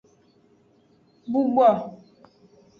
Bubo. 1.31 1.69